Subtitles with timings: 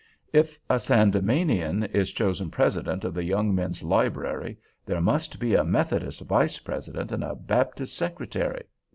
[0.33, 5.63] If a Sandemanian is chosen president of the Young Men's Library, there must be a
[5.63, 8.63] Methodist vice president and a Baptist secretary.